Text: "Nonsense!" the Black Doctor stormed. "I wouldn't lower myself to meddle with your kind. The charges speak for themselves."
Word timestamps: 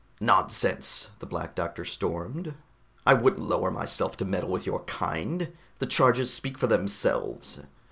"Nonsense!" 0.19 1.11
the 1.19 1.27
Black 1.27 1.53
Doctor 1.53 1.85
stormed. 1.85 2.55
"I 3.05 3.13
wouldn't 3.13 3.47
lower 3.47 3.69
myself 3.69 4.17
to 4.17 4.25
meddle 4.25 4.49
with 4.49 4.65
your 4.65 4.83
kind. 4.85 5.55
The 5.77 5.85
charges 5.85 6.33
speak 6.33 6.57
for 6.57 6.65
themselves." 6.65 7.59